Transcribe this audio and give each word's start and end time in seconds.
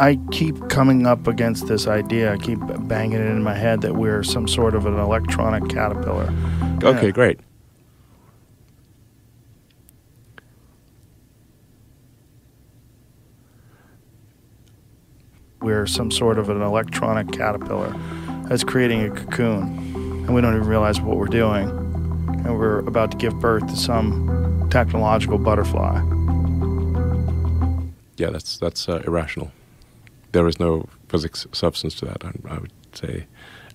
I 0.00 0.18
keep 0.30 0.70
coming 0.70 1.06
up 1.06 1.26
against 1.26 1.66
this 1.66 1.86
idea. 1.86 2.32
I 2.32 2.38
keep 2.38 2.58
banging 2.88 3.18
it 3.20 3.26
in 3.26 3.42
my 3.42 3.54
head 3.54 3.82
that 3.82 3.96
we're 3.96 4.22
some 4.22 4.48
sort 4.48 4.74
of 4.74 4.86
an 4.86 4.98
electronic 4.98 5.68
caterpillar. 5.68 6.32
Okay, 6.82 7.06
Yeah. 7.08 7.10
great. 7.12 7.40
We're 15.60 15.86
some 15.86 16.10
sort 16.10 16.38
of 16.38 16.48
an 16.48 16.62
electronic 16.62 17.32
caterpillar 17.32 17.94
that's 18.48 18.64
creating 18.64 19.02
a 19.02 19.10
cocoon, 19.10 19.62
and 20.26 20.34
we 20.34 20.40
don't 20.40 20.54
even 20.56 20.66
realize 20.66 21.00
what 21.00 21.18
we're 21.18 21.26
doing. 21.26 21.68
And 22.44 22.58
we're 22.58 22.78
about 22.78 23.10
to 23.10 23.18
give 23.18 23.38
birth 23.38 23.66
to 23.66 23.76
some 23.76 24.66
technological 24.70 25.36
butterfly. 25.36 26.00
Yeah, 28.16 28.30
that's 28.30 28.56
that's 28.56 28.88
uh, 28.88 29.02
irrational. 29.06 29.52
There 30.32 30.46
is 30.46 30.60
no 30.60 30.86
physics 31.08 31.46
substance 31.52 31.94
to 31.96 32.04
that. 32.06 32.24
I, 32.24 32.32
I 32.48 32.58
would 32.58 32.72
say, 32.92 33.26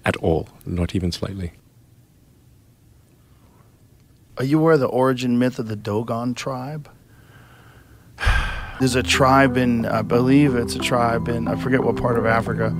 at 0.05 0.15
all, 0.17 0.49
not 0.65 0.95
even 0.95 1.11
slightly. 1.11 1.53
Are 4.37 4.43
you 4.43 4.59
aware 4.59 4.73
of 4.73 4.79
the 4.81 4.87
origin 4.87 5.39
myth 5.39 5.59
of 5.59 5.67
the 5.67 5.75
Dogon 5.75 6.33
tribe? 6.33 6.89
There's 8.79 8.95
a 8.95 9.03
tribe 9.03 9.55
in, 9.55 9.85
I 9.85 10.01
believe 10.01 10.55
it's 10.55 10.75
a 10.75 10.79
tribe 10.79 11.29
in, 11.29 11.47
I 11.47 11.55
forget 11.55 11.83
what 11.83 11.95
part 11.95 12.17
of 12.17 12.25
Africa, 12.25 12.71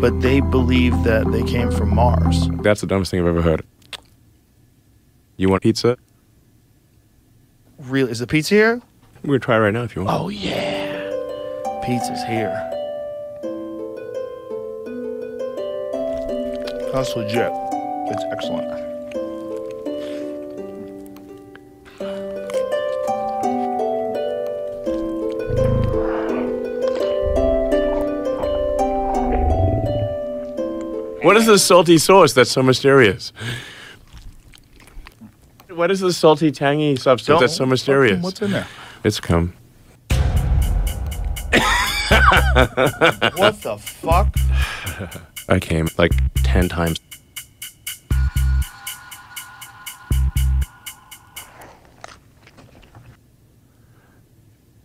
but 0.00 0.20
they 0.20 0.40
believe 0.40 1.04
that 1.04 1.30
they 1.30 1.44
came 1.44 1.70
from 1.70 1.94
Mars. 1.94 2.48
That's 2.62 2.80
the 2.80 2.88
dumbest 2.88 3.12
thing 3.12 3.20
I've 3.20 3.28
ever 3.28 3.42
heard. 3.42 3.64
You 5.36 5.48
want 5.48 5.62
pizza? 5.62 5.96
Really, 7.78 8.10
is 8.10 8.18
the 8.18 8.26
pizza 8.26 8.54
here? 8.54 8.82
We're 9.22 9.38
gonna 9.38 9.38
try 9.38 9.58
right 9.58 9.72
now 9.72 9.84
if 9.84 9.94
you 9.94 10.02
want. 10.02 10.20
Oh 10.20 10.28
yeah, 10.28 11.80
pizza's 11.84 12.24
here. 12.24 12.73
That's 16.94 17.16
legit. 17.16 17.50
It's 18.06 18.22
excellent. 18.30 18.70
What 31.24 31.36
is 31.36 31.46
this 31.46 31.64
salty 31.64 31.98
sauce 31.98 32.32
that's 32.32 32.52
so 32.52 32.62
mysterious? 32.62 33.32
What 35.70 35.90
is 35.90 35.98
this 35.98 36.16
salty, 36.16 36.52
tangy 36.52 36.94
substance 36.94 37.40
that's 37.40 37.56
so 37.56 37.66
mysterious? 37.66 38.22
What's 38.22 38.40
in 38.40 38.52
there? 38.52 38.68
It's 39.02 39.18
cum. 39.18 39.52
What 43.34 43.60
the 43.62 43.78
fuck? 43.80 44.36
I 45.48 45.58
came 45.60 45.88
like 45.98 46.12
10 46.36 46.68
times. 46.68 47.00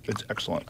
It's 0.04 0.24
excellent. 0.30 0.68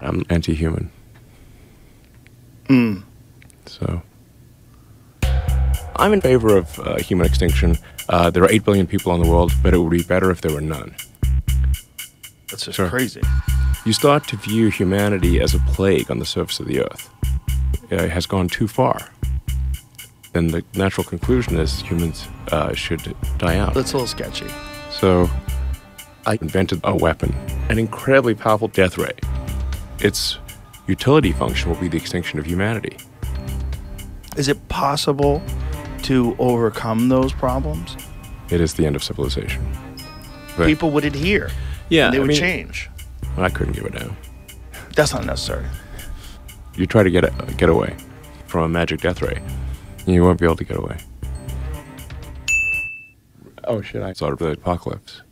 I'm 0.00 0.24
anti 0.30 0.54
human. 0.54 0.90
Mm. 2.68 3.02
So. 3.66 4.02
I'm 5.96 6.12
in 6.12 6.20
favor 6.20 6.56
of 6.56 6.78
uh, 6.78 6.98
human 6.98 7.26
extinction. 7.26 7.76
Uh, 8.08 8.30
there 8.30 8.44
are 8.44 8.50
8 8.50 8.64
billion 8.64 8.86
people 8.86 9.10
on 9.12 9.20
the 9.20 9.28
world, 9.28 9.52
but 9.62 9.74
it 9.74 9.78
would 9.78 9.90
be 9.90 10.02
better 10.02 10.30
if 10.30 10.40
there 10.40 10.52
were 10.52 10.60
none. 10.60 10.94
That's 12.50 12.64
just 12.64 12.76
Sure. 12.76 12.88
crazy. 12.88 13.20
You 13.84 13.92
start 13.92 14.26
to 14.28 14.36
view 14.36 14.68
humanity 14.68 15.40
as 15.40 15.54
a 15.54 15.58
plague 15.60 16.10
on 16.10 16.18
the 16.18 16.24
surface 16.26 16.60
of 16.60 16.66
the 16.66 16.80
earth. 16.82 17.08
It 17.90 18.10
has 18.10 18.26
gone 18.26 18.48
too 18.48 18.68
far. 18.68 18.98
Then 20.32 20.48
the 20.48 20.64
natural 20.74 21.04
conclusion 21.04 21.58
is 21.58 21.80
humans 21.80 22.26
uh, 22.52 22.74
should 22.74 23.14
die 23.38 23.56
out. 23.58 23.74
That's 23.74 23.92
a 23.92 23.96
little 23.96 24.06
sketchy. 24.08 24.46
So 24.90 25.30
I 26.26 26.34
invented 26.40 26.80
a 26.84 26.94
weapon, 26.94 27.32
an 27.68 27.78
incredibly 27.78 28.34
powerful 28.34 28.68
death 28.68 28.98
ray. 28.98 29.12
Its 30.00 30.38
utility 30.86 31.32
function 31.32 31.70
will 31.70 31.80
be 31.80 31.88
the 31.88 31.96
extinction 31.96 32.38
of 32.38 32.46
humanity. 32.46 32.96
Is 34.36 34.48
it 34.48 34.68
possible 34.68 35.42
to 36.02 36.36
overcome 36.38 37.08
those 37.08 37.32
problems? 37.32 37.96
It 38.50 38.60
is 38.60 38.74
the 38.74 38.84
end 38.86 38.94
of 38.94 39.02
civilization. 39.02 39.66
People 40.64 40.90
would 40.90 41.04
adhere. 41.04 41.50
Yeah, 41.88 42.06
and 42.06 42.14
they 42.14 42.18
I 42.18 42.20
would 42.20 42.28
mean- 42.28 42.38
change. 42.38 42.90
I 43.36 43.48
couldn't 43.50 43.74
give 43.74 43.84
it 43.84 43.92
down. 43.98 44.16
That's 44.94 45.12
not 45.12 45.24
necessary. 45.26 45.66
You 46.74 46.86
try 46.86 47.02
to 47.02 47.10
get 47.10 47.24
get 47.56 47.68
away 47.68 47.94
from 48.46 48.64
a 48.64 48.68
magic 48.68 49.00
death 49.00 49.20
ray, 49.22 49.42
you 50.06 50.22
won't 50.22 50.38
be 50.40 50.46
able 50.46 50.56
to 50.56 50.64
get 50.64 50.76
away. 50.76 50.96
Oh 53.64 53.82
shit! 53.82 54.02
I 54.02 54.12
started 54.12 54.38
the 54.38 54.50
apocalypse. 54.52 55.22